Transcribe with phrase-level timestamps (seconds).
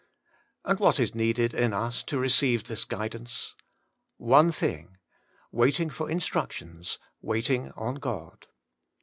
[0.65, 3.53] And what is needed in us to receive this guidance?
[4.17, 4.97] One thing:
[5.51, 8.47] waiting for instruc tions, waiting on God.